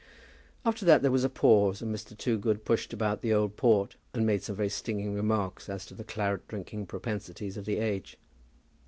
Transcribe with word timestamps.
After 0.65 0.83
that 0.83 1.03
there 1.03 1.11
was 1.11 1.23
a 1.23 1.29
pause, 1.29 1.79
and 1.79 1.93
Mr. 1.93 2.17
Toogood 2.17 2.65
pushed 2.65 2.91
about 2.91 3.21
the 3.21 3.31
old 3.31 3.55
port, 3.55 3.97
and 4.15 4.25
made 4.25 4.41
some 4.41 4.55
very 4.55 4.67
stinging 4.67 5.13
remarks 5.13 5.69
as 5.69 5.85
to 5.85 5.93
the 5.93 6.03
claret 6.03 6.47
drinking 6.47 6.87
propensities 6.87 7.55
of 7.55 7.65
the 7.65 7.77
age. 7.77 8.17